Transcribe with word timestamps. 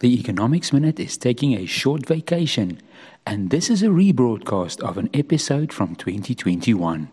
The 0.00 0.14
Economics 0.20 0.72
Minute 0.72 1.00
is 1.00 1.16
taking 1.16 1.54
a 1.54 1.66
short 1.66 2.06
vacation, 2.06 2.80
and 3.26 3.50
this 3.50 3.68
is 3.68 3.82
a 3.82 3.88
rebroadcast 3.88 4.80
of 4.80 4.96
an 4.96 5.10
episode 5.12 5.72
from 5.72 5.96
2021. 5.96 7.08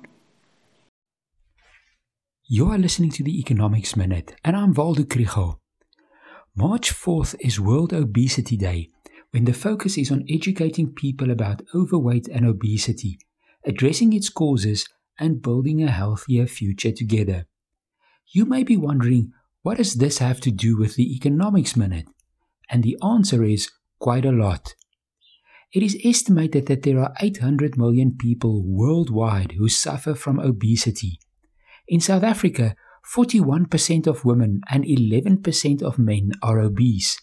You 2.47 2.69
are 2.69 2.77
listening 2.77 3.09
to 3.13 3.23
the 3.23 3.39
Economics 3.39 3.95
Minute, 3.95 4.35
and 4.43 4.55
I'm 4.55 4.71
Waldo 4.71 5.01
Krugell. 5.01 5.57
March 6.55 6.93
4th 6.93 7.33
is 7.39 7.59
World 7.59 7.91
Obesity 7.91 8.55
Day, 8.55 8.89
when 9.31 9.45
the 9.45 9.53
focus 9.53 9.97
is 9.97 10.11
on 10.11 10.23
educating 10.29 10.93
people 10.93 11.31
about 11.31 11.63
overweight 11.73 12.27
and 12.27 12.45
obesity, 12.45 13.17
addressing 13.65 14.13
its 14.13 14.29
causes, 14.29 14.87
and 15.17 15.41
building 15.41 15.81
a 15.81 15.89
healthier 15.89 16.45
future 16.45 16.91
together. 16.91 17.47
You 18.27 18.45
may 18.45 18.61
be 18.63 18.77
wondering, 18.77 19.31
what 19.63 19.77
does 19.77 19.95
this 19.95 20.19
have 20.19 20.39
to 20.41 20.51
do 20.51 20.77
with 20.77 20.97
the 20.97 21.15
Economics 21.15 21.75
Minute? 21.75 22.05
And 22.69 22.83
the 22.83 22.97
answer 23.03 23.43
is 23.43 23.69
quite 23.99 24.25
a 24.25 24.31
lot. 24.31 24.73
It 25.73 25.83
is 25.83 25.97
estimated 26.05 26.67
that 26.67 26.83
there 26.83 26.99
are 26.99 27.13
800 27.19 27.77
million 27.77 28.15
people 28.17 28.63
worldwide 28.65 29.53
who 29.53 29.67
suffer 29.67 30.15
from 30.15 30.39
obesity. 30.39 31.19
In 31.87 31.99
South 31.99 32.23
Africa, 32.23 32.75
41% 33.13 34.07
of 34.07 34.25
women 34.25 34.61
and 34.69 34.83
11% 34.83 35.81
of 35.83 35.99
men 35.99 36.31
are 36.41 36.59
obese. 36.59 37.19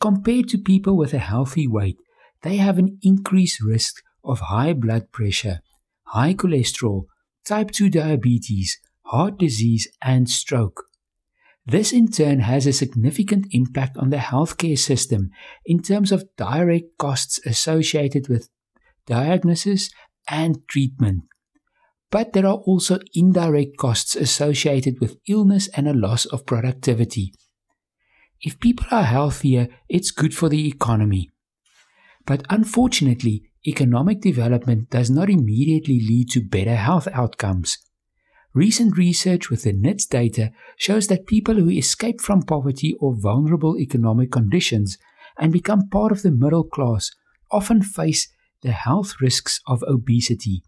Compared 0.00 0.48
to 0.48 0.58
people 0.58 0.96
with 0.96 1.14
a 1.14 1.18
healthy 1.18 1.66
weight, 1.68 1.98
they 2.42 2.56
have 2.56 2.78
an 2.78 2.98
increased 3.02 3.60
risk 3.60 4.02
of 4.24 4.40
high 4.40 4.72
blood 4.72 5.12
pressure, 5.12 5.60
high 6.04 6.34
cholesterol, 6.34 7.04
type 7.44 7.70
2 7.70 7.90
diabetes, 7.90 8.78
heart 9.02 9.38
disease, 9.38 9.88
and 10.02 10.28
stroke. 10.28 10.87
This 11.68 11.92
in 11.92 12.08
turn 12.08 12.40
has 12.40 12.66
a 12.66 12.72
significant 12.72 13.48
impact 13.50 13.98
on 13.98 14.08
the 14.08 14.16
healthcare 14.16 14.78
system 14.78 15.28
in 15.66 15.82
terms 15.82 16.10
of 16.10 16.24
direct 16.38 16.96
costs 16.96 17.38
associated 17.44 18.26
with 18.26 18.48
diagnosis 19.04 19.90
and 20.26 20.66
treatment. 20.66 21.24
But 22.10 22.32
there 22.32 22.46
are 22.46 22.56
also 22.56 23.00
indirect 23.12 23.76
costs 23.76 24.16
associated 24.16 24.98
with 24.98 25.18
illness 25.28 25.68
and 25.76 25.86
a 25.86 25.92
loss 25.92 26.24
of 26.24 26.46
productivity. 26.46 27.34
If 28.40 28.60
people 28.60 28.86
are 28.90 29.02
healthier, 29.02 29.68
it's 29.90 30.10
good 30.10 30.34
for 30.34 30.48
the 30.48 30.66
economy. 30.66 31.28
But 32.24 32.46
unfortunately, 32.48 33.42
economic 33.66 34.22
development 34.22 34.88
does 34.88 35.10
not 35.10 35.28
immediately 35.28 36.00
lead 36.00 36.30
to 36.30 36.40
better 36.40 36.76
health 36.76 37.08
outcomes. 37.12 37.76
Recent 38.54 38.96
research 38.96 39.50
with 39.50 39.64
the 39.64 39.72
NIDS 39.72 40.08
data 40.08 40.52
shows 40.76 41.06
that 41.08 41.26
people 41.26 41.54
who 41.54 41.68
escape 41.68 42.20
from 42.20 42.42
poverty 42.42 42.94
or 42.98 43.14
vulnerable 43.14 43.78
economic 43.78 44.32
conditions 44.32 44.98
and 45.38 45.52
become 45.52 45.88
part 45.88 46.12
of 46.12 46.22
the 46.22 46.30
middle 46.30 46.64
class 46.64 47.10
often 47.50 47.82
face 47.82 48.28
the 48.62 48.72
health 48.72 49.14
risks 49.20 49.60
of 49.66 49.84
obesity. 49.86 50.62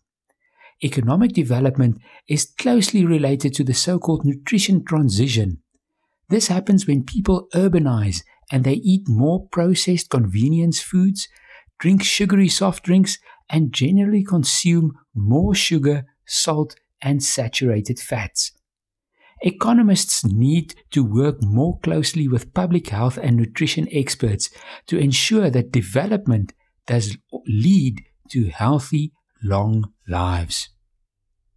Economic 0.83 1.33
development 1.33 1.99
is 2.29 2.53
closely 2.59 3.05
related 3.05 3.55
to 3.55 3.65
the 3.65 3.75
so 3.75 3.99
called 3.99 4.25
nutrition 4.25 4.85
transition. 4.85 5.59
This 6.29 6.49
happens 6.49 6.87
when 6.87 7.05
people 7.05 7.49
urbanize 7.55 8.23
and 8.51 8.65
they 8.65 8.75
eat 8.75 9.09
more 9.09 9.47
processed 9.49 10.11
convenience 10.11 10.81
foods, 10.81 11.29
drink 11.79 12.03
sugary 12.03 12.49
soft 12.49 12.85
drinks, 12.85 13.19
and 13.49 13.73
generally 13.73 14.23
consume 14.23 14.93
more 15.15 15.55
sugar, 15.55 16.05
salt, 16.27 16.77
and 17.03 17.23
saturated 17.23 17.99
fats. 17.99 18.53
Economists 19.43 20.25
need 20.25 20.75
to 20.91 21.03
work 21.03 21.43
more 21.43 21.79
closely 21.81 22.29
with 22.29 22.53
public 22.53 22.89
health 22.89 23.17
and 23.17 23.37
nutrition 23.37 23.89
experts 23.91 24.51
to 24.87 24.99
ensure 24.99 25.49
that 25.49 25.73
development 25.73 26.53
does 26.87 27.17
lead 27.47 28.03
to 28.31 28.49
healthy, 28.49 29.13
long 29.43 29.93
lives. 30.07 30.69